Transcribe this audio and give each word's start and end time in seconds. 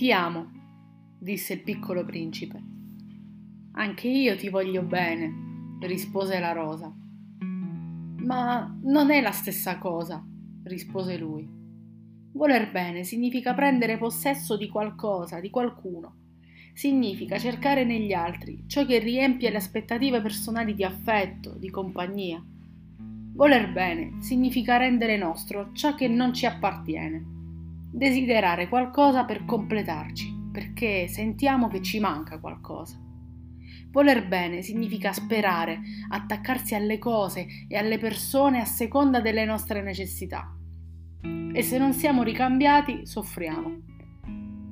Ti 0.00 0.12
amo, 0.12 0.50
disse 1.18 1.52
il 1.52 1.60
piccolo 1.60 2.06
principe. 2.06 2.58
Anche 3.72 4.08
io 4.08 4.34
ti 4.34 4.48
voglio 4.48 4.80
bene, 4.80 5.76
rispose 5.82 6.40
la 6.40 6.52
rosa. 6.52 6.90
Ma 7.40 8.78
non 8.82 9.10
è 9.10 9.20
la 9.20 9.30
stessa 9.30 9.76
cosa, 9.76 10.26
rispose 10.62 11.18
lui. 11.18 11.46
Voler 12.32 12.70
bene 12.70 13.04
significa 13.04 13.52
prendere 13.52 13.98
possesso 13.98 14.56
di 14.56 14.70
qualcosa, 14.70 15.38
di 15.38 15.50
qualcuno. 15.50 16.14
Significa 16.72 17.38
cercare 17.38 17.84
negli 17.84 18.14
altri 18.14 18.64
ciò 18.66 18.86
che 18.86 19.00
riempie 19.00 19.50
le 19.50 19.58
aspettative 19.58 20.22
personali 20.22 20.74
di 20.74 20.82
affetto, 20.82 21.58
di 21.58 21.68
compagnia. 21.68 22.42
Voler 23.34 23.70
bene 23.70 24.22
significa 24.22 24.78
rendere 24.78 25.18
nostro 25.18 25.72
ciò 25.74 25.94
che 25.94 26.08
non 26.08 26.32
ci 26.32 26.46
appartiene. 26.46 27.39
Desiderare 27.92 28.68
qualcosa 28.68 29.24
per 29.24 29.44
completarci, 29.44 30.50
perché 30.52 31.08
sentiamo 31.08 31.66
che 31.66 31.82
ci 31.82 31.98
manca 31.98 32.38
qualcosa. 32.38 32.96
Voler 33.90 34.28
bene 34.28 34.62
significa 34.62 35.12
sperare, 35.12 35.80
attaccarsi 36.08 36.76
alle 36.76 36.98
cose 36.98 37.46
e 37.66 37.76
alle 37.76 37.98
persone 37.98 38.60
a 38.60 38.64
seconda 38.64 39.20
delle 39.20 39.44
nostre 39.44 39.82
necessità. 39.82 40.56
E 41.52 41.62
se 41.62 41.78
non 41.78 41.92
siamo 41.92 42.22
ricambiati, 42.22 43.06
soffriamo. 43.06 43.80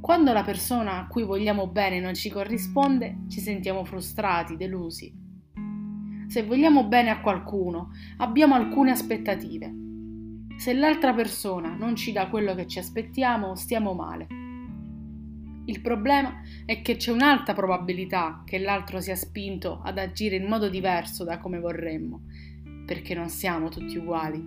Quando 0.00 0.32
la 0.32 0.42
persona 0.42 1.00
a 1.00 1.06
cui 1.06 1.22
vogliamo 1.22 1.68
bene 1.68 2.00
non 2.00 2.14
ci 2.14 2.30
corrisponde, 2.30 3.24
ci 3.28 3.40
sentiamo 3.40 3.84
frustrati, 3.84 4.56
delusi. 4.56 5.14
Se 6.28 6.42
vogliamo 6.44 6.88
bene 6.88 7.10
a 7.10 7.20
qualcuno, 7.20 7.90
abbiamo 8.16 8.54
alcune 8.54 8.90
aspettative. 8.90 9.70
Se 10.56 10.72
l'altra 10.72 11.12
persona 11.12 11.74
non 11.74 11.96
ci 11.96 12.12
dà 12.12 12.28
quello 12.28 12.54
che 12.54 12.66
ci 12.66 12.78
aspettiamo, 12.78 13.54
stiamo 13.54 13.94
male. 13.94 14.26
Il 15.64 15.80
problema 15.80 16.40
è 16.64 16.82
che 16.82 16.96
c'è 16.96 17.12
un'alta 17.12 17.54
probabilità 17.54 18.42
che 18.44 18.58
l'altro 18.58 19.00
sia 19.00 19.14
spinto 19.14 19.80
ad 19.82 19.96
agire 19.98 20.36
in 20.36 20.48
modo 20.48 20.68
diverso 20.68 21.22
da 21.22 21.38
come 21.38 21.60
vorremmo, 21.60 22.22
perché 22.84 23.14
non 23.14 23.28
siamo 23.28 23.68
tutti 23.68 23.96
uguali. 23.96 24.42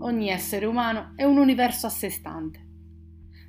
Ogni 0.00 0.28
essere 0.28 0.66
umano 0.66 1.12
è 1.14 1.24
un 1.24 1.36
universo 1.36 1.86
a 1.86 1.90
sé 1.90 2.10
stante. 2.10 2.66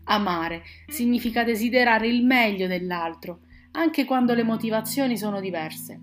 Amare 0.06 0.64
significa 0.88 1.44
desiderare 1.44 2.08
il 2.08 2.24
meglio 2.24 2.68
dell'altro, 2.68 3.42
anche 3.72 4.06
quando 4.06 4.34
le 4.34 4.44
motivazioni 4.44 5.18
sono 5.18 5.40
diverse. 5.40 6.00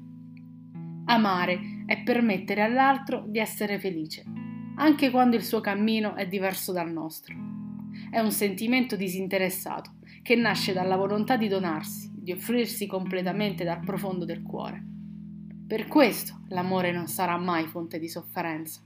Amare 1.05 1.85
è 1.87 2.03
permettere 2.03 2.63
all'altro 2.63 3.25
di 3.27 3.39
essere 3.39 3.79
felice, 3.79 4.25
anche 4.79 5.11
quando 5.11 5.35
il 5.35 5.43
suo 5.43 5.61
cammino 5.61 6.15
è 6.15 6.27
diverso 6.27 6.73
dal 6.73 6.91
nostro. 6.91 7.35
È 8.11 8.21
un 8.21 8.31
sentimento 8.31 8.95
disinteressato 8.95 9.95
che 10.23 10.37
nasce 10.37 10.73
dalla 10.73 10.97
volontà 10.97 11.37
di 11.37 11.49
donarsi, 11.49 12.11
di 12.15 12.31
offrirsi 12.33 12.87
completamente 12.87 13.65
dal 13.65 13.81
profondo 13.81 14.25
del 14.25 14.43
cuore. 14.43 14.85
Per 15.67 15.89
questo 15.89 16.43
l'amore 16.49 16.93
non 16.93 17.09
sarà 17.09 17.37
mai 17.37 17.67
fonte 17.67 17.99
di 17.99 18.09
sofferenza. 18.09 18.81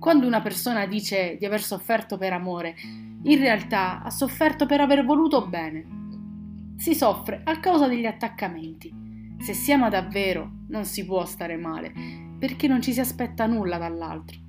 Quando 0.00 0.26
una 0.26 0.42
persona 0.42 0.86
dice 0.86 1.36
di 1.38 1.46
aver 1.46 1.62
sofferto 1.62 2.18
per 2.18 2.32
amore, 2.32 2.74
in 3.22 3.38
realtà 3.38 4.02
ha 4.02 4.10
sofferto 4.10 4.66
per 4.66 4.80
aver 4.80 5.04
voluto 5.04 5.46
bene. 5.46 6.74
Si 6.76 6.94
soffre 6.94 7.42
a 7.44 7.60
causa 7.60 7.86
degli 7.86 8.06
attaccamenti. 8.06 8.92
Se 9.38 9.54
si 9.54 9.72
ama 9.72 9.88
davvero, 9.88 10.64
non 10.68 10.84
si 10.84 11.04
può 11.06 11.24
stare 11.24 11.56
male, 11.56 11.92
perché 12.38 12.66
non 12.66 12.82
ci 12.82 12.92
si 12.92 13.00
aspetta 13.00 13.46
nulla 13.46 13.78
dall'altro. 13.78 14.45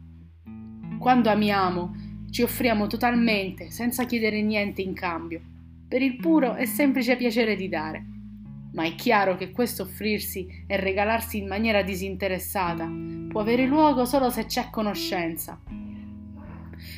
Quando 0.98 1.30
amiamo, 1.30 1.96
ci 2.32 2.42
offriamo 2.42 2.88
totalmente, 2.88 3.70
senza 3.72 4.06
chiedere 4.06 4.42
niente 4.42 4.82
in 4.82 4.94
cambio, 4.94 5.42
per 5.88 6.02
il 6.02 6.18
puro 6.18 6.56
e 6.56 6.66
semplice 6.66 7.16
piacere 7.16 7.56
di 7.56 7.70
dare. 7.70 8.06
Ma 8.74 8.84
è 8.84 8.96
chiaro 8.96 9.36
che 9.36 9.52
questo 9.52 9.84
offrirsi 9.84 10.66
e 10.68 10.76
regalarsi 10.78 11.38
in 11.38 11.48
maniera 11.48 11.82
disinteressata 11.82 12.90
può 13.30 13.42
avere 13.42 13.66
luogo 13.66 14.06
solo 14.06 14.30
se 14.30 14.46
c'è 14.46 14.70
conoscenza. 14.70 15.60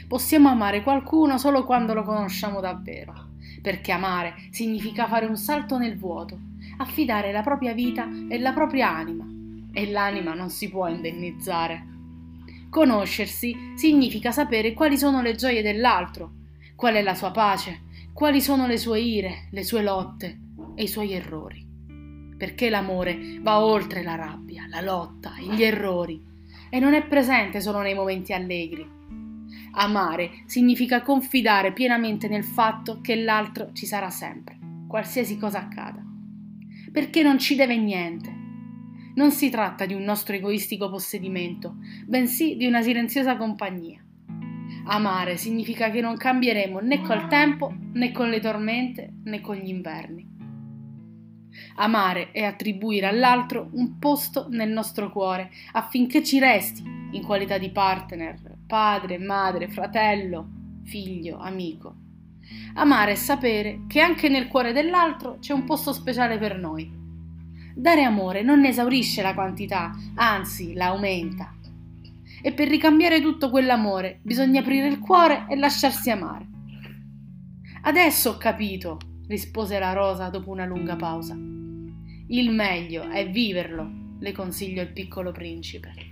Possiamo 0.08 0.50
amare 0.50 0.82
qualcuno 0.82 1.38
solo 1.38 1.64
quando 1.66 1.94
lo 1.94 2.04
conosciamo 2.04 2.60
davvero, 2.60 3.30
perché 3.62 3.92
amare 3.92 4.34
significa 4.50 5.08
fare 5.08 5.26
un 5.26 5.38
salto 5.38 5.78
nel 5.78 5.98
vuoto, 5.98 6.40
affidare 6.78 7.32
la 7.32 7.42
propria 7.42 7.74
vita 7.74 8.08
e 8.28 8.40
la 8.40 8.54
propria 8.54 8.90
anima, 8.96 9.26
e 9.72 9.92
l'anima 9.92 10.34
non 10.34 10.50
si 10.50 10.70
può 10.70 10.88
indennizzare. 10.88 11.89
Conoscersi 12.70 13.74
significa 13.76 14.32
sapere 14.32 14.74
quali 14.74 14.98
sono 14.98 15.22
le 15.22 15.34
gioie 15.34 15.62
dell'altro, 15.62 16.34
qual 16.76 16.96
è 16.96 17.02
la 17.02 17.16
sua 17.16 17.32
pace, 17.32 17.82
quali 18.14 18.42
sono 18.42 18.68
le 18.68 18.78
sue 18.78 19.00
ire, 19.00 19.48
le 19.52 19.64
sue 19.64 19.82
lotte 19.82 20.40
e 20.76 20.84
i 20.84 20.88
suoi 20.88 21.14
errori. 21.14 21.66
Perché 22.38 22.70
l'amore 22.70 23.40
va 23.42 23.64
oltre 23.64 24.04
la 24.04 24.16
rabbia, 24.16 24.68
la 24.70 24.82
lotta, 24.82 25.34
gli 25.40 25.64
errori 25.64 26.22
e 26.70 26.80
non 26.80 26.94
è 26.94 27.06
presente 27.06 27.60
solo 27.60 27.82
nei 27.82 27.96
momenti 27.96 28.34
allegri. 28.34 28.88
Amare 29.72 30.44
significa 30.46 31.02
confidare 31.02 31.74
pienamente 31.74 32.28
nel 32.28 32.44
fatto 32.44 33.02
che 33.02 33.16
l'altro 33.16 33.72
ci 33.74 33.86
sarà 33.86 34.10
sempre, 34.10 34.58
qualsiasi 34.88 35.38
cosa 35.38 35.60
accada. 35.60 36.04
Perché 36.92 37.24
non 37.24 37.38
ci 37.40 37.56
deve 37.56 37.78
niente. 37.78 38.39
Non 39.16 39.32
si 39.32 39.50
tratta 39.50 39.86
di 39.86 39.94
un 39.94 40.04
nostro 40.04 40.36
egoistico 40.36 40.90
possedimento, 40.90 41.78
bensì 42.06 42.56
di 42.56 42.66
una 42.66 42.82
silenziosa 42.82 43.38
compagnia. 43.38 44.04
Amare 44.86 45.38
significa 45.38 45.90
che 45.90 46.02
non 46.02 46.18
cambieremo 46.18 46.80
né 46.80 47.02
col 47.02 47.28
tempo, 47.28 47.74
né 47.94 48.12
con 48.12 48.30
le 48.30 48.40
tormente, 48.40 49.14
né 49.24 49.42
con 49.42 49.56
gli 49.56 49.70
inverni. 49.70 50.28
Amare 51.76 52.32
è 52.32 52.44
attribuire 52.44 53.08
all'altro 53.08 53.70
un 53.74 53.98
posto 54.00 54.48
nel 54.50 54.70
nostro 54.70 55.12
cuore 55.12 55.50
affinché 55.74 56.24
ci 56.24 56.40
resti 56.40 56.84
in 57.12 57.24
qualità 57.24 57.58
di 57.58 57.72
partner, 57.72 58.40
padre, 58.68 59.18
madre, 59.18 59.68
fratello, 59.68 60.48
figlio, 60.84 61.38
amico. 61.38 61.96
Amare 62.76 63.12
è 63.12 63.16
sapere 63.16 63.82
che 63.88 64.00
anche 64.00 64.30
nel 64.30 64.48
cuore 64.48 64.74
dell'altro 64.74 65.38
c'è 65.40 65.54
un 65.54 65.66
posto 65.66 65.94
speciale 65.94 66.38
per 66.38 66.58
noi. 66.58 66.99
Dare 67.80 68.04
amore 68.04 68.42
non 68.42 68.66
esaurisce 68.66 69.22
la 69.22 69.34
quantità, 69.34 69.96
anzi 70.16 70.74
la 70.74 70.88
aumenta 70.88 71.56
e 72.42 72.52
per 72.52 72.68
ricambiare 72.68 73.22
tutto 73.22 73.50
quell'amore 73.50 74.20
bisogna 74.22 74.60
aprire 74.60 74.90
il 74.90 75.00
cuore 75.00 75.46
e 75.48 75.56
lasciarsi 75.56 76.12
amare. 76.12 76.46
Adesso 77.84 78.32
ho 78.32 78.38
capito, 78.38 78.98
rispose 79.28 79.80
la 79.80 79.94
rosa 79.94 80.28
dopo 80.28 80.52
una 80.52 80.66
lunga 80.66 80.98
pausa. 80.98 81.36
Il 81.36 82.52
meglio 82.52 83.08
è 83.08 83.30
viverlo, 83.30 83.90
le 84.20 84.34
consiglio 84.34 84.82
il 84.82 84.92
piccolo 84.92 85.32
principe. 85.32 86.09